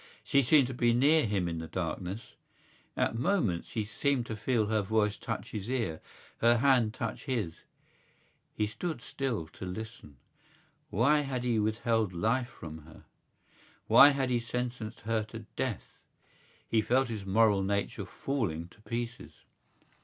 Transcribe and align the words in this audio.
She 0.23 0.41
seemed 0.41 0.65
to 0.65 0.73
be 0.73 0.95
near 0.95 1.27
him 1.27 1.47
in 1.47 1.59
the 1.59 1.67
darkness. 1.67 2.33
At 2.97 3.13
moments 3.15 3.73
he 3.73 3.85
seemed 3.85 4.25
to 4.25 4.35
feel 4.35 4.65
her 4.65 4.81
voice 4.81 5.15
touch 5.15 5.51
his 5.51 5.69
ear, 5.69 6.01
her 6.39 6.57
hand 6.57 6.95
touch 6.95 7.25
his. 7.25 7.53
He 8.55 8.65
stood 8.65 9.03
still 9.03 9.45
to 9.49 9.63
listen. 9.67 10.17
Why 10.89 11.19
had 11.19 11.43
he 11.43 11.59
withheld 11.59 12.13
life 12.13 12.49
from 12.49 12.79
her? 12.79 13.03
Why 13.85 14.09
had 14.09 14.31
he 14.31 14.39
sentenced 14.39 15.01
her 15.01 15.21
to 15.25 15.45
death? 15.55 15.99
He 16.67 16.81
felt 16.81 17.09
his 17.09 17.23
moral 17.23 17.61
nature 17.61 18.07
falling 18.07 18.69
to 18.69 18.81
pieces. 18.81 19.43